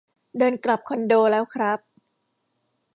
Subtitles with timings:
[0.37, 1.79] เดินกลับคอนโดแล้วครับ